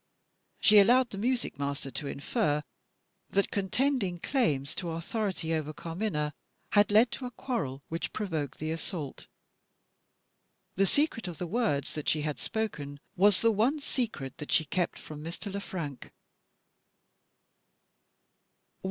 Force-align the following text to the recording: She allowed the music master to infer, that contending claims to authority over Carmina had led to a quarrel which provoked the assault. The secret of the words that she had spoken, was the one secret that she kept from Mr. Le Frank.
She 0.59 0.79
allowed 0.79 1.11
the 1.11 1.19
music 1.19 1.59
master 1.59 1.91
to 1.91 2.07
infer, 2.07 2.63
that 3.29 3.51
contending 3.51 4.17
claims 4.19 4.73
to 4.73 4.89
authority 4.89 5.53
over 5.53 5.73
Carmina 5.73 6.33
had 6.71 6.89
led 6.91 7.11
to 7.11 7.27
a 7.27 7.29
quarrel 7.29 7.83
which 7.87 8.11
provoked 8.11 8.57
the 8.57 8.71
assault. 8.71 9.27
The 10.73 10.87
secret 10.87 11.27
of 11.27 11.37
the 11.37 11.45
words 11.45 11.93
that 11.93 12.09
she 12.09 12.23
had 12.23 12.39
spoken, 12.39 12.99
was 13.15 13.41
the 13.41 13.51
one 13.51 13.79
secret 13.79 14.37
that 14.39 14.51
she 14.51 14.65
kept 14.65 14.97
from 14.97 15.23
Mr. 15.23 15.53
Le 15.53 15.59
Frank. 15.59 16.11